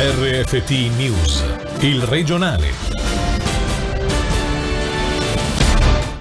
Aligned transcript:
RFT 0.00 0.96
News, 0.96 1.44
il 1.80 2.00
regionale. 2.02 2.68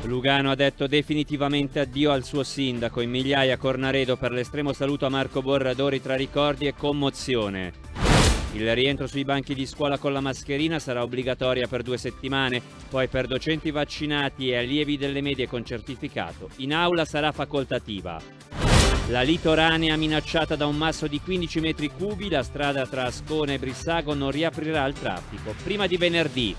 Lugano 0.05 0.49
ha 0.49 0.55
detto 0.55 0.88
definitivamente 0.88 1.81
addio 1.81 2.12
al 2.12 2.24
suo 2.24 2.42
sindaco 2.42 3.01
in 3.01 3.12
migliaia 3.12 3.55
Cornaredo 3.58 4.17
per 4.17 4.31
l'estremo 4.31 4.74
saluto 4.74 5.05
a 5.05 5.10
Marco 5.10 5.44
Borradori 5.44 6.01
tra 6.01 6.15
ricordi 6.15 6.65
e 6.65 6.74
commozione. 6.76 7.71
Il 8.53 8.74
rientro 8.74 9.05
sui 9.05 9.24
banchi 9.24 9.53
di 9.53 9.67
scuola 9.67 9.99
con 9.99 10.12
la 10.12 10.21
mascherina 10.21 10.79
sarà 10.79 11.03
obbligatoria 11.03 11.67
per 11.67 11.83
due 11.83 11.99
settimane, 11.99 12.59
poi 12.89 13.07
per 13.07 13.28
docenti 13.28 13.69
vaccinati 13.69 14.49
e 14.49 14.57
allievi 14.57 14.97
delle 14.97 15.21
medie 15.21 15.47
con 15.47 15.63
certificato. 15.63 16.49
In 16.55 16.73
aula 16.73 17.05
sarà 17.05 17.31
facoltativa. 17.31 18.66
La 19.09 19.21
litoranea 19.21 19.95
minacciata 19.95 20.58
da 20.58 20.66
un 20.66 20.76
masso 20.76 21.07
di 21.07 21.21
15 21.21 21.62
metri 21.62 21.89
cubi, 21.89 22.30
la 22.30 22.44
strada 22.44 22.85
tra 22.85 23.05
Ascona 23.05 23.53
e 23.53 23.57
Brissago 23.57 24.13
non 24.13 24.31
riaprirà 24.31 24.83
al 24.83 24.91
traffico. 24.91 25.55
Prima 25.63 25.88
di 25.88 25.95
venerdì. 25.95 26.55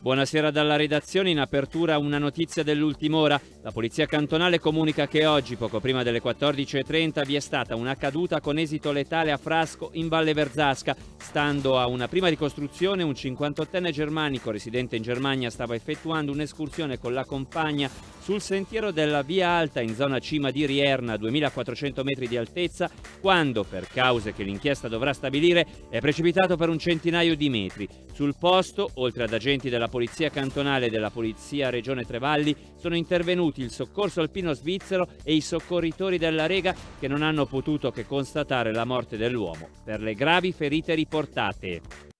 Buonasera 0.00 0.50
dalla 0.50 0.76
redazione, 0.76 1.30
in 1.30 1.38
apertura 1.38 1.98
una 1.98 2.16
notizia 2.16 2.62
dell'ultima 2.62 3.18
ora. 3.18 3.40
La 3.62 3.70
polizia 3.70 4.06
cantonale 4.06 4.58
comunica 4.58 5.06
che 5.06 5.26
oggi, 5.26 5.56
poco 5.56 5.80
prima 5.80 6.02
delle 6.02 6.22
14.30, 6.22 7.24
vi 7.26 7.34
è 7.34 7.40
stata 7.40 7.74
una 7.74 7.94
caduta 7.94 8.40
con 8.40 8.56
esito 8.56 8.92
letale 8.92 9.30
a 9.30 9.36
Frasco 9.36 9.90
in 9.92 10.08
Valle 10.08 10.32
Verzasca. 10.32 10.96
Stando 11.18 11.78
a 11.78 11.86
una 11.86 12.08
prima 12.08 12.28
ricostruzione, 12.28 13.02
un 13.02 13.12
58enne 13.12 13.90
germanico 13.90 14.50
residente 14.50 14.96
in 14.96 15.02
Germania 15.02 15.50
stava 15.50 15.74
effettuando 15.74 16.32
un'escursione 16.32 16.98
con 16.98 17.12
la 17.12 17.24
compagna 17.26 17.90
sul 18.24 18.40
sentiero 18.40 18.90
della 18.90 19.20
Via 19.20 19.50
Alta 19.50 19.82
in 19.82 19.94
zona 19.94 20.18
cima 20.18 20.50
di 20.50 20.64
Rierna, 20.64 21.18
2400 21.18 22.02
metri 22.04 22.26
di 22.26 22.38
altezza, 22.38 22.90
quando, 23.20 23.64
per 23.64 23.86
cause 23.86 24.32
che 24.32 24.44
l'inchiesta 24.44 24.88
dovrà 24.88 25.12
stabilire, 25.12 25.66
è 25.90 26.00
precipitato 26.00 26.56
per 26.56 26.70
un 26.70 26.78
centinaio 26.78 27.36
di 27.36 27.50
metri. 27.50 27.86
Sul 28.14 28.34
posto, 28.38 28.88
oltre 28.94 29.24
ad 29.24 29.34
agenti 29.34 29.68
della 29.68 29.88
Polizia 29.88 30.30
Cantonale 30.30 30.86
e 30.86 30.88
della 30.88 31.10
Polizia 31.10 31.68
Regione 31.68 32.06
Trevalli, 32.06 32.56
sono 32.78 32.96
intervenuti 32.96 33.60
il 33.60 33.70
soccorso 33.70 34.22
alpino 34.22 34.54
svizzero 34.54 35.06
e 35.22 35.34
i 35.34 35.42
soccorritori 35.42 36.16
della 36.16 36.46
Rega 36.46 36.74
che 36.98 37.08
non 37.08 37.20
hanno 37.20 37.44
potuto 37.44 37.90
che 37.90 38.06
constatare 38.06 38.72
la 38.72 38.86
morte 38.86 39.18
dell'uomo 39.18 39.68
per 39.84 40.00
le 40.00 40.14
gravi 40.14 40.50
ferite 40.52 40.94
riportate. 40.94 42.13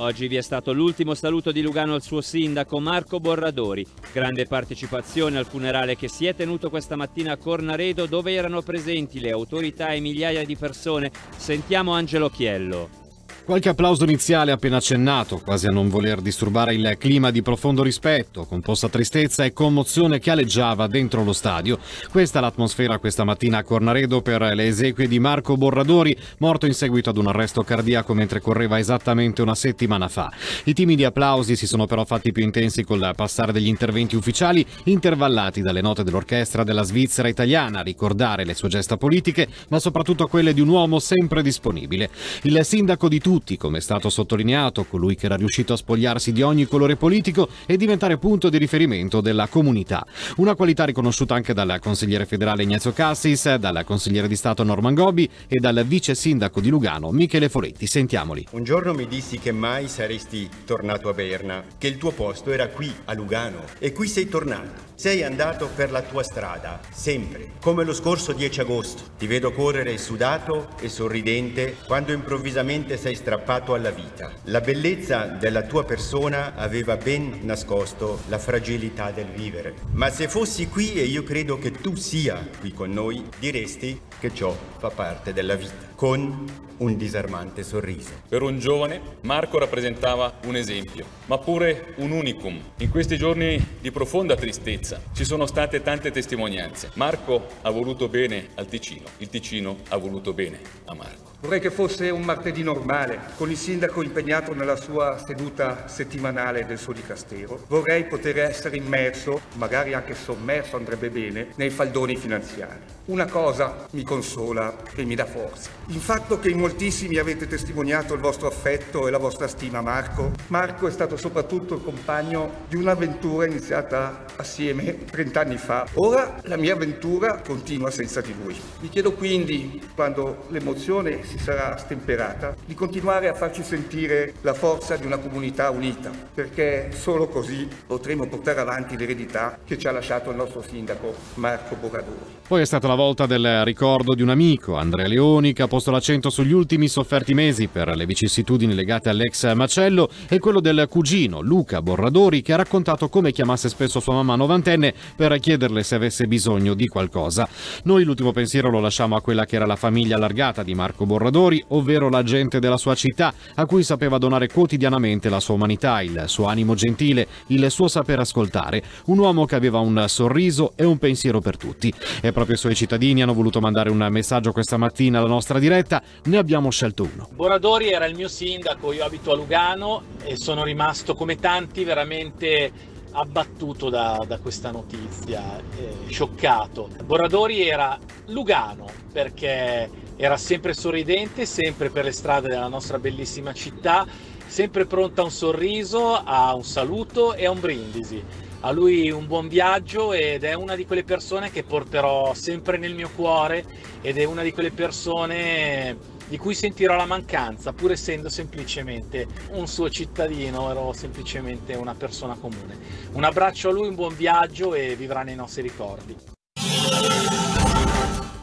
Oggi 0.00 0.28
vi 0.28 0.36
è 0.36 0.42
stato 0.42 0.72
l'ultimo 0.72 1.14
saluto 1.14 1.50
di 1.50 1.60
Lugano 1.60 1.94
al 1.94 2.02
suo 2.02 2.20
sindaco 2.20 2.78
Marco 2.78 3.18
Borradori. 3.18 3.84
Grande 4.12 4.46
partecipazione 4.46 5.38
al 5.38 5.46
funerale 5.46 5.96
che 5.96 6.08
si 6.08 6.26
è 6.26 6.36
tenuto 6.36 6.70
questa 6.70 6.94
mattina 6.94 7.32
a 7.32 7.36
Cornaredo 7.36 8.06
dove 8.06 8.32
erano 8.32 8.62
presenti 8.62 9.18
le 9.18 9.32
autorità 9.32 9.88
e 9.88 9.98
migliaia 9.98 10.44
di 10.44 10.56
persone. 10.56 11.10
Sentiamo 11.36 11.94
Angelo 11.94 12.28
Chiello. 12.28 13.07
Qualche 13.48 13.70
applauso 13.70 14.04
iniziale 14.04 14.52
appena 14.52 14.76
accennato, 14.76 15.38
quasi 15.38 15.68
a 15.68 15.70
non 15.70 15.88
voler 15.88 16.20
disturbare 16.20 16.74
il 16.74 16.96
clima 16.98 17.30
di 17.30 17.40
profondo 17.40 17.82
rispetto, 17.82 18.44
composta 18.44 18.90
tristezza 18.90 19.42
e 19.42 19.54
commozione 19.54 20.18
che 20.18 20.30
aleggiava 20.30 20.86
dentro 20.86 21.24
lo 21.24 21.32
stadio. 21.32 21.78
Questa 22.10 22.40
è 22.40 22.42
l'atmosfera 22.42 22.98
questa 22.98 23.24
mattina 23.24 23.56
a 23.56 23.62
Cornaredo 23.62 24.20
per 24.20 24.42
le 24.42 24.66
esequie 24.66 25.08
di 25.08 25.18
Marco 25.18 25.56
Borradori, 25.56 26.14
morto 26.40 26.66
in 26.66 26.74
seguito 26.74 27.08
ad 27.08 27.16
un 27.16 27.28
arresto 27.28 27.62
cardiaco 27.62 28.12
mentre 28.12 28.42
correva 28.42 28.78
esattamente 28.78 29.40
una 29.40 29.54
settimana 29.54 30.08
fa. 30.08 30.30
I 30.64 30.74
timidi 30.74 31.04
applausi 31.04 31.56
si 31.56 31.66
sono 31.66 31.86
però 31.86 32.04
fatti 32.04 32.32
più 32.32 32.44
intensi 32.44 32.84
col 32.84 33.12
passare 33.16 33.52
degli 33.52 33.68
interventi 33.68 34.14
ufficiali, 34.14 34.64
intervallati 34.84 35.62
dalle 35.62 35.80
note 35.80 36.04
dell'orchestra 36.04 36.64
della 36.64 36.82
Svizzera 36.82 37.28
italiana 37.28 37.78
a 37.78 37.82
ricordare 37.82 38.44
le 38.44 38.52
sue 38.52 38.68
gesta 38.68 38.98
politiche, 38.98 39.48
ma 39.68 39.78
soprattutto 39.78 40.26
quelle 40.26 40.52
di 40.52 40.60
un 40.60 40.68
uomo 40.68 40.98
sempre 40.98 41.40
disponibile. 41.40 42.10
Il 42.42 42.60
sindaco 42.62 43.08
di 43.08 43.18
tutti 43.18 43.36
tutti, 43.38 43.56
come 43.56 43.78
è 43.78 43.80
stato 43.80 44.10
sottolineato, 44.10 44.84
colui 44.84 45.14
che 45.14 45.26
era 45.26 45.36
riuscito 45.36 45.72
a 45.72 45.76
spogliarsi 45.76 46.32
di 46.32 46.42
ogni 46.42 46.66
colore 46.66 46.96
politico 46.96 47.48
e 47.66 47.76
diventare 47.76 48.18
punto 48.18 48.48
di 48.48 48.58
riferimento 48.58 49.20
della 49.20 49.46
comunità. 49.46 50.04
Una 50.36 50.56
qualità 50.56 50.84
riconosciuta 50.84 51.34
anche 51.34 51.54
dal 51.54 51.78
consigliere 51.80 52.26
federale 52.26 52.64
Ignazio 52.64 52.92
Cassis, 52.92 53.54
dal 53.54 53.84
consigliere 53.84 54.26
di 54.26 54.34
Stato 54.34 54.64
Norman 54.64 54.94
Gobbi 54.94 55.30
e 55.46 55.60
dal 55.60 55.84
vice 55.86 56.16
sindaco 56.16 56.60
di 56.60 56.68
Lugano 56.68 57.12
Michele 57.12 57.48
Foletti. 57.48 57.86
Sentiamoli. 57.86 58.48
Un 58.50 58.64
giorno 58.64 58.92
mi 58.92 59.06
dissi 59.06 59.38
che 59.38 59.52
mai 59.52 59.86
saresti 59.86 60.48
tornato 60.64 61.08
a 61.08 61.12
Berna, 61.12 61.62
che 61.78 61.86
il 61.86 61.96
tuo 61.96 62.10
posto 62.10 62.50
era 62.50 62.66
qui, 62.68 62.92
a 63.04 63.14
Lugano, 63.14 63.62
e 63.78 63.92
qui 63.92 64.08
sei 64.08 64.28
tornato. 64.28 64.86
Sei 64.98 65.22
andato 65.22 65.68
per 65.72 65.92
la 65.92 66.02
tua 66.02 66.24
strada, 66.24 66.80
sempre, 66.90 67.52
come 67.60 67.84
lo 67.84 67.94
scorso 67.94 68.32
10 68.32 68.62
agosto. 68.62 69.02
Ti 69.16 69.28
vedo 69.28 69.52
correre 69.52 69.96
sudato 69.96 70.70
e 70.80 70.88
sorridente 70.88 71.76
quando 71.86 72.10
improvvisamente 72.10 72.96
sei 72.96 73.14
strappato 73.28 73.74
alla 73.74 73.90
vita. 73.90 74.32
La 74.44 74.62
bellezza 74.62 75.26
della 75.26 75.60
tua 75.64 75.84
persona 75.84 76.54
aveva 76.54 76.96
ben 76.96 77.40
nascosto 77.42 78.20
la 78.28 78.38
fragilità 78.38 79.10
del 79.10 79.26
vivere. 79.26 79.74
Ma 79.92 80.08
se 80.08 80.28
fossi 80.28 80.66
qui 80.68 80.94
e 80.94 81.02
io 81.02 81.22
credo 81.24 81.58
che 81.58 81.70
tu 81.70 81.94
sia 81.94 82.48
qui 82.58 82.72
con 82.72 82.90
noi, 82.90 83.22
diresti 83.38 84.00
che 84.18 84.32
ciò 84.32 84.56
fa 84.78 84.88
parte 84.88 85.34
della 85.34 85.56
vita, 85.56 85.90
con 85.94 86.46
un 86.78 86.96
disarmante 86.96 87.64
sorriso. 87.64 88.12
Per 88.26 88.40
un 88.40 88.58
giovane, 88.58 88.98
Marco 89.22 89.58
rappresentava 89.58 90.38
un 90.46 90.56
esempio, 90.56 91.04
ma 91.26 91.36
pure 91.36 91.92
un 91.96 92.12
unicum. 92.12 92.58
In 92.78 92.88
questi 92.88 93.18
giorni 93.18 93.62
di 93.78 93.90
profonda 93.90 94.36
tristezza 94.36 95.02
ci 95.12 95.26
sono 95.26 95.44
state 95.44 95.82
tante 95.82 96.10
testimonianze. 96.10 96.92
Marco 96.94 97.46
ha 97.60 97.68
voluto 97.68 98.08
bene 98.08 98.48
al 98.54 98.68
Ticino, 98.68 99.04
il 99.18 99.28
Ticino 99.28 99.76
ha 99.88 99.98
voluto 99.98 100.32
bene 100.32 100.58
a 100.86 100.94
Marco. 100.94 101.27
Vorrei 101.40 101.60
che 101.60 101.70
fosse 101.70 102.10
un 102.10 102.22
martedì 102.22 102.64
normale, 102.64 103.20
con 103.36 103.48
il 103.48 103.56
sindaco 103.56 104.02
impegnato 104.02 104.54
nella 104.54 104.74
sua 104.74 105.22
seduta 105.24 105.86
settimanale 105.86 106.66
del 106.66 106.78
suo 106.78 106.92
dicastero. 106.92 107.62
Vorrei 107.68 108.06
poter 108.06 108.38
essere 108.38 108.76
immerso, 108.76 109.42
magari 109.54 109.94
anche 109.94 110.16
sommerso 110.16 110.74
andrebbe 110.74 111.10
bene, 111.10 111.50
nei 111.54 111.70
faldoni 111.70 112.16
finanziari. 112.16 112.80
Una 113.04 113.26
cosa 113.26 113.86
mi 113.92 114.02
consola 114.02 114.78
e 114.96 115.04
mi 115.04 115.14
dà 115.14 115.26
forza. 115.26 115.70
Il 115.86 116.00
fatto 116.00 116.40
che 116.40 116.50
in 116.50 116.58
moltissimi 116.58 117.18
avete 117.18 117.46
testimoniato 117.46 118.14
il 118.14 118.20
vostro 118.20 118.48
affetto 118.48 119.06
e 119.06 119.12
la 119.12 119.18
vostra 119.18 119.46
stima 119.46 119.78
a 119.78 119.82
Marco. 119.82 120.32
Marco 120.48 120.88
è 120.88 120.90
stato 120.90 121.16
soprattutto 121.16 121.76
il 121.76 121.84
compagno 121.84 122.64
di 122.68 122.74
un'avventura 122.74 123.46
iniziata 123.46 124.24
assieme 124.34 125.04
30 125.04 125.40
anni 125.40 125.56
fa. 125.56 125.86
Ora 125.94 126.40
la 126.42 126.56
mia 126.56 126.74
avventura 126.74 127.40
continua 127.46 127.92
senza 127.92 128.20
di 128.20 128.34
lui. 128.42 128.60
Vi 128.80 128.88
chiedo 128.88 129.12
quindi, 129.12 129.80
quando 129.94 130.46
l'emozione 130.48 131.26
si 131.28 131.38
sarà 131.38 131.76
stemperata, 131.76 132.56
di 132.64 132.74
continuare 132.74 133.28
a 133.28 133.34
farci 133.34 133.62
sentire 133.62 134.32
la 134.40 134.54
forza 134.54 134.96
di 134.96 135.04
una 135.04 135.18
comunità 135.18 135.68
unita, 135.68 136.10
perché 136.32 136.88
solo 136.92 137.28
così 137.28 137.68
potremo 137.86 138.26
portare 138.26 138.60
avanti 138.60 138.96
l'eredità 138.96 139.58
che 139.62 139.76
ci 139.76 139.86
ha 139.86 139.92
lasciato 139.92 140.30
il 140.30 140.36
nostro 140.36 140.62
sindaco 140.62 141.14
Marco 141.34 141.76
Bogadori. 141.78 142.36
Poi 142.48 142.62
è 142.62 142.64
stata 142.64 142.88
la 142.88 142.94
volta 142.94 143.26
del 143.26 143.62
ricordo 143.64 144.14
di 144.14 144.22
un 144.22 144.30
amico, 144.30 144.76
Andrea 144.76 145.06
Leoni, 145.06 145.52
che 145.52 145.62
ha 145.62 145.68
posto 145.68 145.90
l'accento 145.90 146.30
sugli 146.30 146.52
ultimi 146.52 146.88
sofferti 146.88 147.34
mesi 147.34 147.66
per 147.66 147.94
le 147.94 148.06
vicissitudini 148.06 148.74
legate 148.74 149.10
all'ex 149.10 149.52
macello 149.52 150.08
e 150.30 150.38
quello 150.38 150.60
del 150.60 150.86
cugino, 150.88 151.42
Luca 151.42 151.82
Borradori, 151.82 152.40
che 152.40 152.54
ha 152.54 152.56
raccontato 152.56 153.10
come 153.10 153.32
chiamasse 153.32 153.68
spesso 153.68 154.00
sua 154.00 154.14
mamma 154.14 154.34
novantenne 154.34 154.94
per 155.14 155.38
chiederle 155.38 155.82
se 155.82 155.94
avesse 155.94 156.26
bisogno 156.26 156.72
di 156.72 156.86
qualcosa. 156.86 157.46
Noi 157.82 158.04
l'ultimo 158.04 158.32
pensiero 158.32 158.70
lo 158.70 158.80
lasciamo 158.80 159.14
a 159.14 159.20
quella 159.20 159.44
che 159.44 159.56
era 159.56 159.66
la 159.66 159.76
famiglia 159.76 160.16
allargata 160.16 160.62
di 160.62 160.74
Marco 160.74 161.04
Borradori 161.04 161.16
Borradori, 161.18 161.64
ovvero 161.70 162.08
la 162.08 162.22
gente 162.22 162.60
della 162.60 162.76
sua 162.76 162.94
città, 162.94 163.34
a 163.56 163.66
cui 163.66 163.82
sapeva 163.82 164.18
donare 164.18 164.46
quotidianamente 164.46 165.28
la 165.28 165.40
sua 165.40 165.54
umanità, 165.54 166.00
il 166.00 166.24
suo 166.26 166.46
animo 166.46 166.76
gentile, 166.76 167.26
il 167.48 167.68
suo 167.72 167.88
saper 167.88 168.20
ascoltare. 168.20 168.80
Un 169.06 169.18
uomo 169.18 169.44
che 169.44 169.56
aveva 169.56 169.80
un 169.80 170.04
sorriso 170.06 170.74
e 170.76 170.84
un 170.84 170.96
pensiero 170.98 171.40
per 171.40 171.56
tutti. 171.56 171.92
E 172.22 172.30
proprio 172.30 172.54
i 172.54 172.58
suoi 172.58 172.76
cittadini 172.76 173.20
hanno 173.20 173.34
voluto 173.34 173.58
mandare 173.58 173.90
un 173.90 174.06
messaggio 174.10 174.52
questa 174.52 174.76
mattina 174.76 175.18
alla 175.18 175.26
nostra 175.26 175.58
diretta, 175.58 176.00
ne 176.26 176.38
abbiamo 176.38 176.70
scelto 176.70 177.02
uno. 177.02 177.28
Borradori 177.34 177.90
era 177.90 178.06
il 178.06 178.14
mio 178.14 178.28
sindaco, 178.28 178.92
io 178.92 179.04
abito 179.04 179.32
a 179.32 179.34
Lugano 179.34 180.02
e 180.22 180.36
sono 180.36 180.62
rimasto 180.62 181.14
come 181.14 181.34
tanti 181.34 181.82
veramente 181.82 182.70
abbattuto 183.10 183.90
da, 183.90 184.22
da 184.24 184.38
questa 184.38 184.70
notizia, 184.70 185.58
eh, 185.58 186.08
scioccato. 186.08 186.90
Borradori 187.04 187.66
era 187.68 187.98
Lugano 188.26 188.86
perché 189.10 190.06
era 190.20 190.36
sempre 190.36 190.74
sorridente, 190.74 191.46
sempre 191.46 191.90
per 191.90 192.04
le 192.04 192.10
strade 192.10 192.48
della 192.48 192.66
nostra 192.66 192.98
bellissima 192.98 193.52
città, 193.52 194.04
sempre 194.46 194.84
pronta 194.84 195.20
a 195.20 195.24
un 195.24 195.30
sorriso, 195.30 196.12
a 196.12 196.52
un 196.54 196.64
saluto 196.64 197.34
e 197.34 197.46
a 197.46 197.52
un 197.52 197.60
brindisi. 197.60 198.20
A 198.60 198.72
lui 198.72 199.12
un 199.12 199.28
buon 199.28 199.46
viaggio 199.46 200.12
ed 200.12 200.42
è 200.42 200.54
una 200.54 200.74
di 200.74 200.84
quelle 200.84 201.04
persone 201.04 201.52
che 201.52 201.62
porterò 201.62 202.34
sempre 202.34 202.76
nel 202.78 202.96
mio 202.96 203.08
cuore 203.14 203.64
ed 204.00 204.18
è 204.18 204.24
una 204.24 204.42
di 204.42 204.52
quelle 204.52 204.72
persone 204.72 205.96
di 206.26 206.36
cui 206.36 206.54
sentirò 206.54 206.96
la 206.96 207.06
mancanza, 207.06 207.72
pur 207.72 207.92
essendo 207.92 208.28
semplicemente 208.28 209.28
un 209.50 209.68
suo 209.68 209.88
cittadino, 209.88 210.68
ero 210.68 210.92
semplicemente 210.92 211.74
una 211.74 211.94
persona 211.94 212.34
comune. 212.34 212.76
Un 213.12 213.22
abbraccio 213.22 213.68
a 213.68 213.72
lui, 213.72 213.86
un 213.86 213.94
buon 213.94 214.16
viaggio 214.16 214.74
e 214.74 214.96
vivrà 214.96 215.22
nei 215.22 215.36
nostri 215.36 215.62
ricordi. 215.62 216.16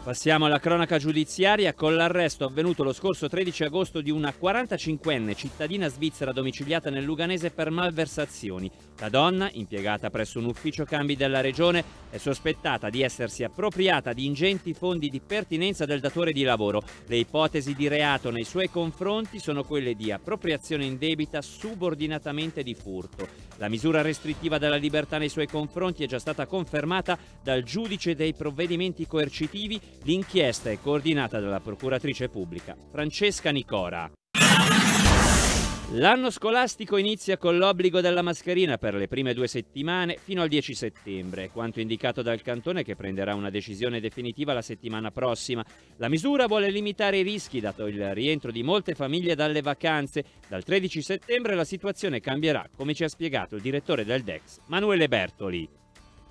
Passiamo 0.05 0.45
alla 0.45 0.59
cronaca 0.59 0.99
giudiziaria 0.99 1.73
con 1.73 1.95
l'arresto 1.95 2.45
avvenuto 2.45 2.83
lo 2.83 2.93
scorso 2.93 3.27
13 3.27 3.63
agosto 3.63 4.01
di 4.01 4.11
una 4.11 4.31
45enne 4.39 5.35
cittadina 5.35 5.87
svizzera 5.87 6.31
domiciliata 6.31 6.91
nel 6.91 7.03
Luganese 7.03 7.49
per 7.49 7.71
malversazioni. 7.71 8.69
La 8.99 9.09
donna, 9.09 9.49
impiegata 9.53 10.11
presso 10.11 10.37
un 10.37 10.45
ufficio 10.45 10.85
cambi 10.85 11.15
della 11.15 11.41
regione, 11.41 11.83
è 12.11 12.17
sospettata 12.17 12.91
di 12.91 13.01
essersi 13.01 13.43
appropriata 13.43 14.13
di 14.13 14.27
ingenti 14.27 14.75
fondi 14.75 15.09
di 15.09 15.19
pertinenza 15.25 15.85
del 15.85 16.01
datore 16.01 16.33
di 16.33 16.43
lavoro. 16.43 16.83
Le 17.07 17.17
ipotesi 17.17 17.73
di 17.73 17.87
reato 17.87 18.29
nei 18.29 18.43
suoi 18.43 18.69
confronti 18.69 19.39
sono 19.39 19.63
quelle 19.63 19.95
di 19.95 20.11
appropriazione 20.11 20.85
indebita 20.85 21.41
subordinatamente 21.41 22.61
di 22.61 22.75
furto. 22.75 23.27
La 23.57 23.69
misura 23.69 24.03
restrittiva 24.03 24.59
della 24.59 24.75
libertà 24.75 25.17
nei 25.17 25.29
suoi 25.29 25.47
confronti 25.47 26.03
è 26.03 26.07
già 26.07 26.19
stata 26.19 26.45
confermata 26.45 27.17
dal 27.41 27.63
giudice 27.63 28.13
dei 28.13 28.33
provvedimenti 28.35 29.07
coercitivi 29.07 29.81
L'inchiesta 30.05 30.69
è 30.69 30.77
coordinata 30.79 31.39
dalla 31.39 31.59
procuratrice 31.59 32.29
pubblica 32.29 32.77
Francesca 32.91 33.49
Nicora. 33.49 34.11
L'anno 35.93 36.29
scolastico 36.29 36.97
inizia 36.97 37.37
con 37.37 37.57
l'obbligo 37.57 38.01
della 38.01 38.21
mascherina 38.21 38.77
per 38.77 38.93
le 38.93 39.07
prime 39.07 39.33
due 39.33 39.47
settimane 39.47 40.17
fino 40.21 40.43
al 40.43 40.47
10 40.47 40.75
settembre, 40.75 41.49
quanto 41.49 41.79
indicato 41.79 42.21
dal 42.21 42.43
Cantone 42.43 42.83
che 42.83 42.95
prenderà 42.95 43.33
una 43.33 43.49
decisione 43.49 43.99
definitiva 43.99 44.53
la 44.53 44.61
settimana 44.61 45.09
prossima. 45.09 45.65
La 45.97 46.09
misura 46.09 46.45
vuole 46.45 46.69
limitare 46.69 47.17
i 47.17 47.23
rischi 47.23 47.59
dato 47.59 47.87
il 47.87 48.13
rientro 48.13 48.51
di 48.51 48.61
molte 48.61 48.93
famiglie 48.93 49.33
dalle 49.33 49.61
vacanze. 49.61 50.23
Dal 50.47 50.63
13 50.63 51.01
settembre 51.01 51.55
la 51.55 51.65
situazione 51.65 52.19
cambierà, 52.19 52.69
come 52.75 52.93
ci 52.93 53.03
ha 53.03 53.09
spiegato 53.09 53.55
il 53.55 53.61
direttore 53.63 54.05
del 54.05 54.21
DEX, 54.21 54.59
Manuele 54.67 55.07
Bertoli. 55.07 55.83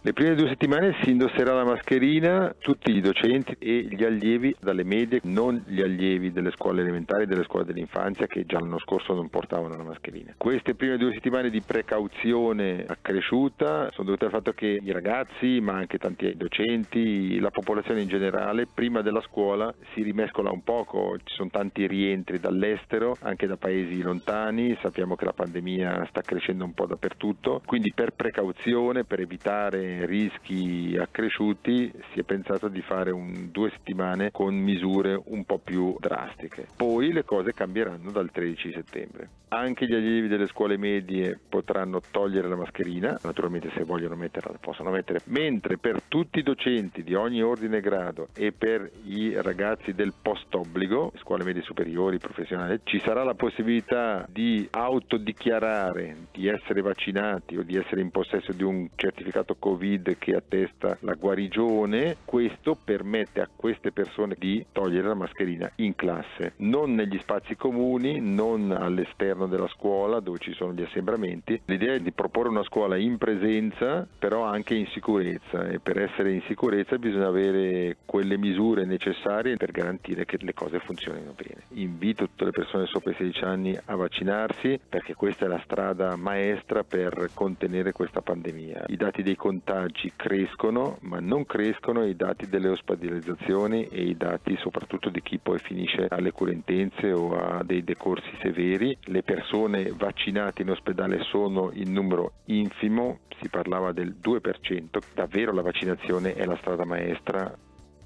Le 0.06 0.12
prime 0.12 0.34
due 0.34 0.48
settimane 0.48 0.94
si 1.00 1.12
indosserà 1.12 1.54
la 1.54 1.64
mascherina 1.64 2.54
tutti 2.58 2.94
i 2.94 3.00
docenti 3.00 3.56
e 3.58 3.88
gli 3.88 4.04
allievi 4.04 4.54
dalle 4.60 4.84
medie, 4.84 5.20
non 5.22 5.64
gli 5.66 5.80
allievi 5.80 6.30
delle 6.30 6.50
scuole 6.50 6.82
elementari 6.82 7.22
e 7.22 7.26
delle 7.26 7.42
scuole 7.44 7.64
dell'infanzia 7.64 8.26
che 8.26 8.44
già 8.44 8.60
l'anno 8.60 8.78
scorso 8.80 9.14
non 9.14 9.30
portavano 9.30 9.78
la 9.78 9.82
mascherina. 9.82 10.34
Queste 10.36 10.74
prime 10.74 10.98
due 10.98 11.14
settimane 11.14 11.48
di 11.48 11.62
precauzione 11.62 12.84
accresciuta 12.86 13.90
sono 13.92 14.04
dovute 14.08 14.26
al 14.26 14.30
fatto 14.30 14.52
che 14.52 14.78
i 14.78 14.92
ragazzi, 14.92 15.58
ma 15.62 15.72
anche 15.72 15.96
tanti 15.96 16.36
docenti, 16.36 17.38
la 17.40 17.50
popolazione 17.50 18.02
in 18.02 18.08
generale, 18.08 18.66
prima 18.66 19.00
della 19.00 19.22
scuola 19.22 19.72
si 19.94 20.02
rimescola 20.02 20.50
un 20.50 20.62
poco, 20.62 21.16
ci 21.24 21.34
sono 21.34 21.48
tanti 21.48 21.86
rientri 21.86 22.38
dall'estero, 22.38 23.16
anche 23.22 23.46
da 23.46 23.56
paesi 23.56 24.02
lontani, 24.02 24.76
sappiamo 24.82 25.16
che 25.16 25.24
la 25.24 25.32
pandemia 25.32 26.04
sta 26.10 26.20
crescendo 26.20 26.66
un 26.66 26.74
po' 26.74 26.84
dappertutto, 26.84 27.62
quindi 27.64 27.90
per 27.94 28.10
precauzione, 28.10 29.04
per 29.04 29.20
evitare 29.20 29.92
rischi 30.02 30.96
accresciuti 30.98 31.92
si 32.12 32.20
è 32.20 32.22
pensato 32.22 32.68
di 32.68 32.80
fare 32.80 33.10
un, 33.10 33.50
due 33.50 33.70
settimane 33.70 34.30
con 34.30 34.54
misure 34.54 35.20
un 35.26 35.44
po' 35.44 35.58
più 35.58 35.96
drastiche. 35.98 36.66
Poi 36.76 37.12
le 37.12 37.24
cose 37.24 37.52
cambieranno 37.52 38.10
dal 38.10 38.30
13 38.30 38.72
settembre. 38.72 39.28
Anche 39.48 39.86
gli 39.86 39.94
allievi 39.94 40.26
delle 40.26 40.48
scuole 40.48 40.76
medie 40.76 41.38
potranno 41.48 42.00
togliere 42.10 42.48
la 42.48 42.56
mascherina, 42.56 43.16
naturalmente 43.22 43.70
se 43.76 43.84
vogliono 43.84 44.16
metterla 44.16 44.50
la 44.50 44.58
possono 44.60 44.90
mettere, 44.90 45.20
mentre 45.26 45.78
per 45.78 46.02
tutti 46.08 46.40
i 46.40 46.42
docenti 46.42 47.04
di 47.04 47.14
ogni 47.14 47.40
ordine 47.42 47.76
e 47.76 47.80
grado 47.80 48.28
e 48.34 48.52
per 48.52 48.90
i 49.04 49.32
ragazzi 49.40 49.94
del 49.94 50.12
post 50.20 50.52
obbligo, 50.54 51.12
scuole 51.18 51.44
medie 51.44 51.62
superiori, 51.62 52.18
professionali, 52.18 52.80
ci 52.82 52.98
sarà 52.98 53.22
la 53.22 53.34
possibilità 53.34 54.26
di 54.28 54.66
autodichiarare 54.70 56.16
di 56.32 56.48
essere 56.48 56.80
vaccinati 56.80 57.56
o 57.56 57.62
di 57.62 57.76
essere 57.76 58.00
in 58.00 58.10
possesso 58.10 58.52
di 58.52 58.64
un 58.64 58.88
certificato 58.96 59.54
Covid 59.58 59.83
Covid 59.84 60.16
che 60.16 60.34
attesta 60.34 60.96
la 61.00 61.12
guarigione, 61.12 62.16
questo 62.24 62.74
permette 62.82 63.42
a 63.42 63.48
queste 63.54 63.92
persone 63.92 64.34
di 64.38 64.64
togliere 64.72 65.08
la 65.08 65.14
mascherina 65.14 65.70
in 65.76 65.94
classe, 65.94 66.54
non 66.58 66.94
negli 66.94 67.18
spazi 67.18 67.54
comuni, 67.54 68.18
non 68.18 68.70
all'esterno 68.72 69.46
della 69.46 69.68
scuola 69.68 70.20
dove 70.20 70.38
ci 70.38 70.54
sono 70.54 70.72
gli 70.72 70.82
assembramenti. 70.82 71.60
L'idea 71.66 71.94
è 71.94 72.00
di 72.00 72.12
proporre 72.12 72.48
una 72.48 72.64
scuola 72.64 72.96
in 72.96 73.18
presenza, 73.18 74.06
però 74.18 74.44
anche 74.44 74.74
in 74.74 74.86
sicurezza 74.86 75.68
e 75.68 75.80
per 75.80 76.00
essere 76.00 76.32
in 76.32 76.40
sicurezza 76.46 76.96
bisogna 76.96 77.26
avere 77.26 77.98
quelle 78.06 78.38
misure 78.38 78.86
necessarie 78.86 79.58
per 79.58 79.70
garantire 79.70 80.24
che 80.24 80.38
le 80.40 80.54
cose 80.54 80.78
funzionino 80.78 81.34
bene. 81.36 81.64
Invito 81.74 82.24
tutte 82.24 82.46
le 82.46 82.52
persone 82.52 82.86
sopra 82.86 83.10
i 83.10 83.16
16 83.16 83.44
anni 83.44 83.78
a 83.84 83.96
vaccinarsi 83.96 84.80
perché 84.88 85.12
questa 85.14 85.44
è 85.44 85.48
la 85.48 85.60
strada 85.62 86.16
maestra 86.16 86.84
per 86.84 87.28
contenere 87.34 87.92
questa 87.92 88.22
pandemia. 88.22 88.84
I 88.86 88.96
dati 88.96 89.22
dei 89.22 89.36
contagi 89.36 89.72
contagi 89.74 90.12
crescono, 90.14 90.98
ma 91.00 91.18
non 91.18 91.44
crescono 91.44 92.04
i 92.04 92.14
dati 92.14 92.48
delle 92.48 92.68
ospedalizzazioni 92.68 93.88
e 93.88 94.04
i 94.04 94.16
dati 94.16 94.56
soprattutto 94.58 95.10
di 95.10 95.20
chi 95.20 95.38
poi 95.38 95.58
finisce 95.58 96.06
alle 96.08 96.30
curentenze 96.30 97.12
o 97.12 97.36
a 97.36 97.62
dei 97.64 97.82
decorsi 97.82 98.30
severi. 98.40 98.96
Le 99.06 99.22
persone 99.22 99.92
vaccinate 99.96 100.62
in 100.62 100.70
ospedale 100.70 101.20
sono 101.24 101.70
in 101.72 101.92
numero 101.92 102.34
infimo, 102.46 103.20
si 103.40 103.48
parlava 103.48 103.92
del 103.92 104.14
2%, 104.22 105.02
davvero 105.12 105.52
la 105.52 105.62
vaccinazione 105.62 106.34
è 106.34 106.44
la 106.44 106.56
strada 106.56 106.84
maestra 106.84 107.52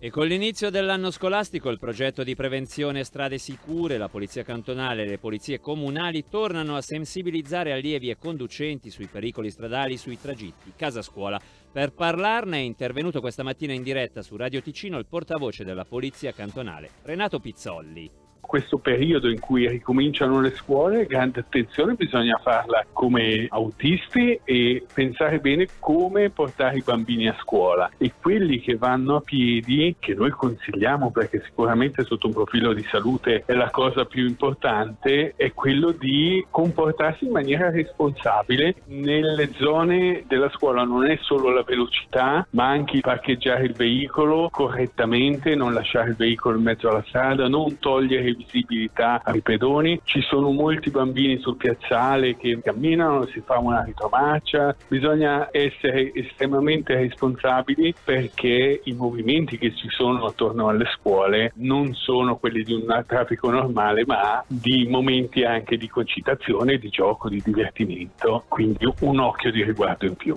e 0.00 0.10
con 0.10 0.26
l'inizio 0.26 0.70
dell'anno 0.70 1.10
scolastico 1.10 1.70
il 1.70 1.78
progetto 1.78 2.22
di 2.22 2.36
prevenzione 2.36 3.02
strade 3.02 3.36
sicure, 3.36 3.98
la 3.98 4.08
Polizia 4.08 4.44
Cantonale 4.44 5.02
e 5.02 5.08
le 5.08 5.18
polizie 5.18 5.58
comunali 5.58 6.24
tornano 6.28 6.76
a 6.76 6.82
sensibilizzare 6.82 7.72
allievi 7.72 8.08
e 8.08 8.16
conducenti 8.16 8.90
sui 8.90 9.06
pericoli 9.06 9.50
stradali 9.50 9.96
sui 9.96 10.20
tragitti 10.20 10.72
casa-scuola. 10.76 11.40
Per 11.72 11.92
parlarne 11.92 12.58
è 12.58 12.60
intervenuto 12.60 13.20
questa 13.20 13.42
mattina 13.42 13.72
in 13.72 13.82
diretta 13.82 14.22
su 14.22 14.36
Radio 14.36 14.62
Ticino 14.62 14.98
il 14.98 15.06
portavoce 15.06 15.64
della 15.64 15.84
Polizia 15.84 16.32
Cantonale, 16.32 16.90
Renato 17.02 17.40
Pizzolli 17.40 18.26
questo 18.48 18.78
periodo 18.78 19.28
in 19.28 19.40
cui 19.40 19.68
ricominciano 19.68 20.40
le 20.40 20.52
scuole, 20.52 21.04
grande 21.04 21.40
attenzione, 21.40 21.92
bisogna 21.92 22.40
farla 22.42 22.82
come 22.94 23.46
autisti 23.50 24.40
e 24.42 24.86
pensare 24.90 25.38
bene 25.38 25.68
come 25.78 26.30
portare 26.30 26.78
i 26.78 26.82
bambini 26.82 27.28
a 27.28 27.36
scuola. 27.40 27.90
E 27.98 28.12
quelli 28.18 28.58
che 28.60 28.76
vanno 28.76 29.16
a 29.16 29.20
piedi, 29.20 29.96
che 29.98 30.14
noi 30.14 30.30
consigliamo 30.30 31.10
perché 31.10 31.42
sicuramente 31.44 32.04
sotto 32.04 32.28
un 32.28 32.32
profilo 32.32 32.72
di 32.72 32.82
salute 32.90 33.42
è 33.44 33.52
la 33.52 33.68
cosa 33.68 34.06
più 34.06 34.26
importante, 34.26 35.34
è 35.36 35.52
quello 35.52 35.90
di 35.90 36.42
comportarsi 36.50 37.26
in 37.26 37.32
maniera 37.32 37.68
responsabile 37.68 38.76
nelle 38.86 39.50
zone 39.58 40.24
della 40.26 40.48
scuola. 40.48 40.84
Non 40.84 41.04
è 41.04 41.18
solo 41.20 41.50
la 41.50 41.64
velocità, 41.64 42.46
ma 42.52 42.68
anche 42.68 43.00
parcheggiare 43.00 43.64
il 43.64 43.74
veicolo 43.74 44.48
correttamente, 44.50 45.54
non 45.54 45.74
lasciare 45.74 46.10
il 46.10 46.16
veicolo 46.16 46.56
in 46.56 46.62
mezzo 46.62 46.88
alla 46.88 47.04
strada, 47.06 47.46
non 47.46 47.78
togliere 47.78 48.28
il 48.30 48.36
visibilità 48.38 49.20
ai 49.24 49.40
pedoni. 49.40 50.00
Ci 50.04 50.20
sono 50.22 50.50
molti 50.50 50.90
bambini 50.90 51.38
sul 51.38 51.56
piazzale 51.56 52.36
che 52.36 52.58
camminano, 52.62 53.26
si 53.26 53.40
fa 53.44 53.58
una 53.58 53.82
ritromarcia. 53.82 54.76
Bisogna 54.88 55.48
essere 55.50 56.12
estremamente 56.14 56.94
responsabili 56.94 57.94
perché 58.02 58.80
i 58.84 58.92
movimenti 58.92 59.58
che 59.58 59.74
ci 59.74 59.88
sono 59.90 60.24
attorno 60.24 60.68
alle 60.68 60.86
scuole 60.96 61.52
non 61.56 61.94
sono 61.94 62.36
quelli 62.36 62.62
di 62.62 62.72
un 62.72 63.04
traffico 63.06 63.50
normale, 63.50 64.04
ma 64.06 64.42
di 64.46 64.86
momenti 64.88 65.44
anche 65.44 65.76
di 65.76 65.88
concitazione, 65.88 66.78
di 66.78 66.88
gioco, 66.88 67.28
di 67.28 67.42
divertimento. 67.44 68.44
Quindi 68.48 68.86
un 69.00 69.18
occhio 69.18 69.50
di 69.50 69.62
riguardo 69.62 70.06
in 70.06 70.14
più. 70.14 70.36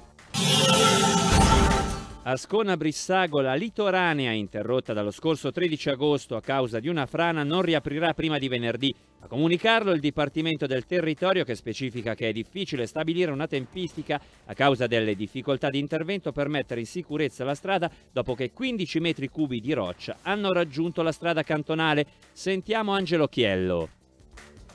Ascona 2.24 2.78
Brissago, 2.78 3.42
la 3.42 3.56
litoranea 3.56 4.32
interrotta 4.32 4.94
dallo 4.94 5.10
scorso 5.10 5.52
13 5.52 5.90
agosto 5.90 6.36
a 6.36 6.42
causa 6.42 6.80
di 6.80 6.88
una 6.88 7.08
frana, 7.08 7.42
non 7.42 7.64
riaprirà 7.64 8.14
prima 8.14 8.38
di 8.38 8.48
venerdì. 8.48 8.94
A 9.22 9.28
comunicarlo 9.28 9.92
il 9.92 10.00
Dipartimento 10.00 10.68
del 10.68 10.86
Territorio 10.86 11.44
che 11.44 11.56
specifica 11.56 12.14
che 12.14 12.30
è 12.30 12.32
difficile 12.32 12.86
stabilire 12.86 13.32
una 13.32 13.48
tempistica 13.48 14.22
a 14.46 14.54
causa 14.54 14.86
delle 14.86 15.16
difficoltà 15.16 15.72
di 15.72 15.80
intervento 15.80 16.32
per 16.32 16.48
mettere 16.48 16.82
in 16.82 16.86
sicurezza 16.86 17.44
la 17.44 17.56
strada 17.56 17.90
dopo 18.12 18.36
che 18.36 18.52
15 18.52 19.00
metri 19.00 19.28
cubi 19.28 19.60
di 19.60 19.74
roccia 19.74 20.18
hanno 20.22 20.52
raggiunto 20.52 21.02
la 21.02 21.12
strada 21.12 21.42
cantonale. 21.42 22.06
Sentiamo 22.34 22.94
Angelo 22.94 23.28
Chiello. 23.28 24.01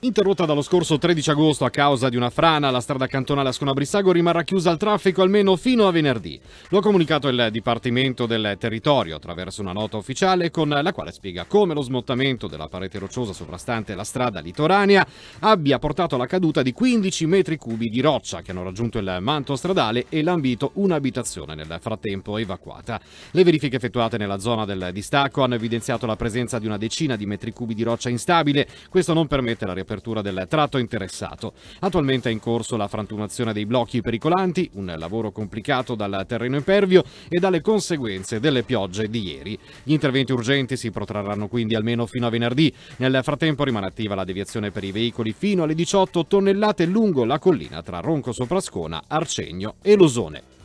Interrotta 0.06 0.44
dallo 0.44 0.62
scorso 0.62 0.98
13 0.98 1.30
agosto 1.30 1.64
a 1.64 1.70
causa 1.70 2.08
di 2.08 2.14
una 2.16 2.30
frana, 2.30 2.70
la 2.70 2.78
strada 2.78 3.08
cantonale 3.08 3.48
Ascona-Brissago 3.48 4.12
rimarrà 4.12 4.44
chiusa 4.44 4.70
al 4.70 4.76
traffico 4.76 5.20
almeno 5.20 5.56
fino 5.56 5.88
a 5.88 5.90
venerdì. 5.90 6.38
Lo 6.68 6.78
ha 6.78 6.80
comunicato 6.80 7.26
il 7.26 7.48
Dipartimento 7.50 8.25
del 8.25 8.54
Territorio 8.56 9.16
attraverso 9.16 9.62
una 9.62 9.72
nota 9.72 9.96
ufficiale 9.96 10.52
con 10.52 10.68
la 10.68 10.92
quale 10.92 11.10
spiega 11.10 11.44
come 11.46 11.75
lo 11.75 11.82
smottamento 11.82 12.46
della 12.46 12.68
parete 12.68 13.00
rocciosa 13.00 13.32
sovrastante 13.32 13.96
la 13.96 14.04
strada 14.04 14.38
litoranea 14.38 15.04
abbia 15.40 15.80
portato 15.80 16.14
alla 16.14 16.26
caduta 16.26 16.62
di 16.62 16.70
15 16.70 17.26
metri 17.26 17.56
cubi 17.56 17.88
di 17.88 18.00
roccia 18.00 18.42
che 18.42 18.52
hanno 18.52 18.62
raggiunto 18.62 18.98
il 18.98 19.18
manto 19.20 19.56
stradale 19.56 20.06
e 20.08 20.22
lambito 20.22 20.70
un'abitazione 20.75 21.56
nel 21.56 21.78
frattempo 21.80 22.38
evacuata. 22.38 23.00
Le 23.32 23.42
verifiche 23.42 23.75
effettuate 23.75 24.18
nella 24.18 24.38
zona 24.38 24.64
del 24.64 24.90
distacco 24.92 25.42
hanno 25.42 25.56
evidenziato 25.56 26.06
la 26.06 26.14
presenza 26.14 26.60
di 26.60 26.66
una 26.66 26.78
decina 26.78 27.16
di 27.16 27.26
metri 27.26 27.52
cubi 27.52 27.75
di 27.75 27.82
roccia 27.82 28.08
instabile. 28.08 28.68
Questo 28.88 29.12
non 29.12 29.26
permette 29.26 29.66
la 29.66 29.72
riapertura 29.72 29.94
riapertura 29.97 30.23
del 30.23 30.47
tratto 30.49 30.79
interessato. 30.79 31.55
Attualmente 31.81 32.29
è 32.29 32.33
in 32.33 32.41
corso 32.41 32.76
la 32.76 32.88
frantumazione 32.88 33.53
dei 33.53 33.67
blocchi 33.67 34.03
pericolanti, 34.03 34.71
un 34.75 34.95
lavoro 34.97 35.31
complicato 35.31 35.95
dal 35.95 36.25
terreno 36.26 36.57
impervio 36.57 37.05
e 37.29 37.38
dalle 37.38 37.61
conseguenze 37.61 38.41
delle 38.41 38.62
piogge 38.62 39.09
di 39.09 39.23
ieri. 39.23 39.59
Gli 39.83 39.93
interventi 39.93 40.33
urgenti 40.33 40.76
si 40.76 40.91
protrarranno 40.91 41.49
quindi 41.49 41.75
almeno 41.75 42.07
fino 42.07 42.26
a 42.26 42.31
venerdì. 42.31 42.73
Nel 42.99 43.21
frattempo 43.23 43.65
rimane 43.65 43.87
attiva 43.87 44.15
la 44.15 44.25
deviazione 44.25 44.71
per 44.71 44.85
i 44.85 44.93
veicoli 44.93 45.33
fino 45.33 45.62
alle 45.62 45.75
18 45.75 46.26
tonnellate 46.26 46.85
lungo 46.85 47.25
la 47.25 47.38
collina 47.38 47.83
tra 47.83 48.00
Ronco 48.00 48.33
Soprascona, 48.33 49.05
Arcegno 49.09 49.76
e 49.83 49.97
Losone. 49.97 50.55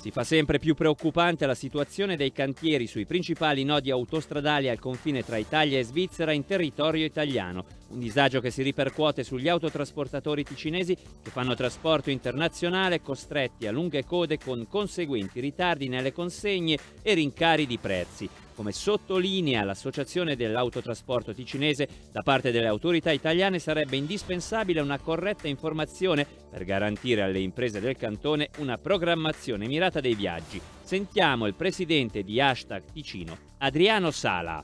Si 0.00 0.10
fa 0.10 0.24
sempre 0.24 0.58
più 0.58 0.74
preoccupante 0.74 1.44
la 1.44 1.54
situazione 1.54 2.16
dei 2.16 2.32
cantieri 2.32 2.86
sui 2.86 3.04
principali 3.04 3.64
nodi 3.64 3.90
autostradali 3.90 4.70
al 4.70 4.78
confine 4.78 5.22
tra 5.22 5.36
Italia 5.36 5.78
e 5.78 5.84
Svizzera 5.84 6.32
in 6.32 6.46
territorio 6.46 7.04
italiano. 7.04 7.66
Un 7.90 7.98
disagio 7.98 8.40
che 8.40 8.50
si 8.50 8.62
ripercuote 8.62 9.22
sugli 9.22 9.46
autotrasportatori 9.46 10.42
ticinesi 10.42 10.94
che 10.94 11.30
fanno 11.30 11.54
trasporto 11.54 12.08
internazionale 12.08 13.02
costretti 13.02 13.66
a 13.66 13.72
lunghe 13.72 14.06
code 14.06 14.38
con 14.38 14.66
conseguenti 14.66 15.38
ritardi 15.38 15.88
nelle 15.88 16.12
consegne 16.12 16.78
e 17.02 17.12
rincari 17.12 17.66
di 17.66 17.76
prezzi. 17.76 18.49
Come 18.60 18.72
sottolinea 18.72 19.64
l'Associazione 19.64 20.36
dell'Autotrasporto 20.36 21.32
Ticinese, 21.32 21.88
da 22.12 22.20
parte 22.20 22.50
delle 22.50 22.66
autorità 22.66 23.10
italiane 23.10 23.58
sarebbe 23.58 23.96
indispensabile 23.96 24.82
una 24.82 24.98
corretta 24.98 25.48
informazione 25.48 26.26
per 26.50 26.64
garantire 26.64 27.22
alle 27.22 27.38
imprese 27.38 27.80
del 27.80 27.96
cantone 27.96 28.50
una 28.58 28.76
programmazione 28.76 29.66
mirata 29.66 30.00
dei 30.00 30.14
viaggi. 30.14 30.60
Sentiamo 30.82 31.46
il 31.46 31.54
presidente 31.54 32.22
di 32.22 32.38
Hashtag 32.38 32.82
Ticino, 32.92 33.34
Adriano 33.60 34.10
Sala. 34.10 34.62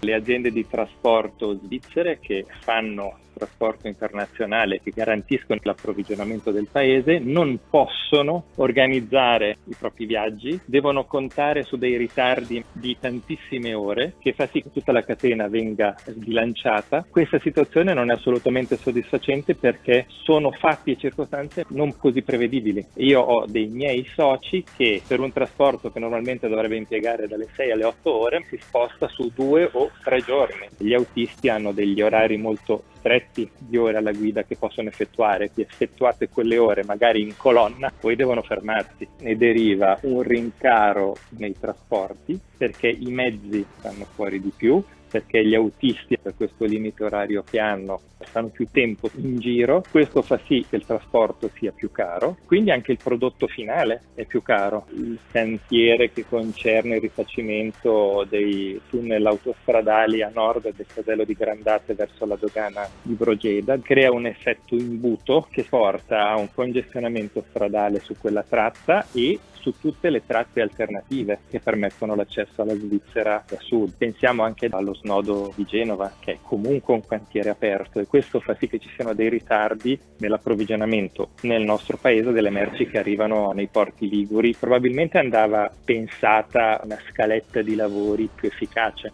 Le 0.00 0.14
aziende 0.14 0.50
di 0.50 0.66
trasporto 0.66 1.60
svizzere 1.62 2.20
che 2.20 2.46
fanno 2.60 3.18
trasporto 3.38 3.86
internazionale 3.86 4.80
che 4.82 4.92
garantiscono 4.94 5.60
l'approvvigionamento 5.62 6.50
del 6.50 6.68
paese 6.70 7.18
non 7.18 7.58
possono 7.70 8.46
organizzare 8.56 9.58
i 9.64 9.74
propri 9.78 10.04
viaggi, 10.06 10.58
devono 10.64 11.04
contare 11.04 11.62
su 11.62 11.76
dei 11.76 11.96
ritardi 11.96 12.62
di 12.72 12.96
tantissime 12.98 13.72
ore 13.74 14.14
che 14.18 14.32
fa 14.32 14.48
sì 14.48 14.62
che 14.62 14.72
tutta 14.72 14.92
la 14.92 15.04
catena 15.04 15.48
venga 15.48 15.94
sbilanciata. 16.04 17.06
Questa 17.08 17.38
situazione 17.38 17.94
non 17.94 18.10
è 18.10 18.14
assolutamente 18.14 18.76
soddisfacente 18.76 19.54
perché 19.54 20.06
sono 20.08 20.50
fatti 20.50 20.92
e 20.92 20.96
circostanze 20.96 21.64
non 21.68 21.96
così 21.96 22.22
prevedibili. 22.22 22.84
Io 22.96 23.20
ho 23.20 23.46
dei 23.46 23.68
miei 23.68 24.04
soci 24.14 24.64
che 24.76 25.00
per 25.06 25.20
un 25.20 25.32
trasporto 25.32 25.90
che 25.90 25.98
normalmente 26.00 26.48
dovrebbe 26.48 26.76
impiegare 26.76 27.26
dalle 27.28 27.48
6 27.54 27.70
alle 27.70 27.84
8 27.84 28.12
ore 28.12 28.44
si 28.48 28.58
sposta 28.60 29.08
su 29.08 29.30
due 29.34 29.68
o 29.72 29.90
tre 30.02 30.20
giorni. 30.20 30.66
Gli 30.76 30.94
autisti 30.94 31.48
hanno 31.48 31.72
degli 31.72 32.00
orari 32.02 32.36
molto 32.36 32.84
stretti 32.98 33.50
di 33.56 33.76
ore 33.76 33.98
alla 33.98 34.12
guida 34.12 34.42
che 34.42 34.56
possono 34.56 34.88
effettuare, 34.88 35.50
che 35.54 35.62
effettuate 35.62 36.28
quelle 36.28 36.58
ore 36.58 36.84
magari 36.84 37.22
in 37.22 37.36
colonna, 37.36 37.92
poi 37.98 38.16
devono 38.16 38.42
fermarsi. 38.42 39.08
Ne 39.20 39.36
deriva 39.36 39.98
un 40.02 40.22
rincaro 40.22 41.16
nei 41.30 41.54
trasporti 41.58 42.38
perché 42.56 42.88
i 42.88 43.10
mezzi 43.10 43.64
stanno 43.78 44.06
fuori 44.14 44.40
di 44.40 44.52
più, 44.54 44.82
perché 45.10 45.44
gli 45.44 45.54
autisti 45.54 46.18
per 46.18 46.34
questo 46.36 46.64
limite 46.64 47.04
orario 47.04 47.44
che 47.48 47.58
hanno 47.58 48.00
stanno 48.24 48.48
più 48.48 48.66
tempo 48.70 49.10
in 49.16 49.38
giro, 49.38 49.82
questo 49.90 50.22
fa 50.22 50.40
sì 50.46 50.64
che 50.68 50.76
il 50.76 50.84
trasporto 50.84 51.50
sia 51.54 51.72
più 51.72 51.90
caro, 51.90 52.36
quindi 52.46 52.70
anche 52.70 52.92
il 52.92 52.98
prodotto 53.02 53.46
finale 53.46 54.02
è 54.14 54.24
più 54.24 54.42
caro. 54.42 54.86
Il 54.90 55.18
cantiere 55.30 56.10
che 56.10 56.24
concerne 56.26 56.96
il 56.96 57.00
rifacimento 57.00 58.26
dei 58.28 58.80
tunnel 58.88 59.26
autostradali 59.26 60.22
a 60.22 60.30
nord 60.32 60.74
del 60.74 60.86
casello 60.92 61.24
di 61.24 61.34
Grandate 61.34 61.94
verso 61.94 62.26
la 62.26 62.36
dogana 62.36 62.88
di 63.02 63.14
Brogeda 63.14 63.78
crea 63.80 64.12
un 64.12 64.26
effetto 64.26 64.74
imbuto 64.74 65.46
che 65.50 65.64
porta 65.68 66.28
a 66.28 66.36
un 66.36 66.48
congestionamento 66.52 67.44
stradale 67.48 68.00
su 68.00 68.14
quella 68.18 68.42
tratta 68.42 69.06
e 69.12 69.38
su 69.68 69.74
tutte 69.78 70.08
le 70.08 70.24
tratte 70.24 70.62
alternative 70.62 71.40
che 71.48 71.60
permettono 71.60 72.14
l'accesso 72.14 72.62
alla 72.62 72.74
Svizzera 72.74 73.44
da 73.46 73.58
sud. 73.60 73.94
Pensiamo 73.96 74.42
anche 74.42 74.66
allo 74.70 74.94
snodo 74.94 75.52
di 75.54 75.64
Genova, 75.64 76.12
che 76.18 76.32
è 76.32 76.38
comunque 76.42 76.94
un 76.94 77.06
cantiere 77.06 77.50
aperto 77.50 78.00
e 78.00 78.06
questo 78.06 78.40
fa 78.40 78.56
sì 78.58 78.68
che 78.68 78.78
ci 78.78 78.88
siano 78.94 79.12
dei 79.12 79.28
ritardi 79.28 79.98
nell'approvvigionamento 80.18 81.30
nel 81.42 81.62
nostro 81.62 81.98
paese 81.98 82.32
delle 82.32 82.50
merci 82.50 82.86
che 82.86 82.98
arrivano 82.98 83.52
nei 83.52 83.68
porti 83.68 84.08
liguri. 84.08 84.54
Probabilmente 84.58 85.18
andava 85.18 85.70
pensata 85.84 86.80
una 86.82 86.98
scaletta 87.10 87.60
di 87.60 87.74
lavori 87.74 88.28
più 88.34 88.48
efficace. 88.48 89.12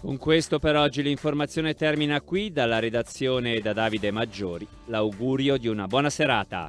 Con 0.00 0.18
questo 0.18 0.58
per 0.58 0.76
oggi 0.76 1.02
l'informazione 1.02 1.74
termina 1.74 2.20
qui 2.20 2.52
dalla 2.52 2.78
redazione 2.78 3.60
da 3.60 3.72
Davide 3.72 4.10
Maggiori. 4.10 4.66
L'augurio 4.86 5.56
di 5.56 5.68
una 5.68 5.86
buona 5.86 6.10
serata. 6.10 6.68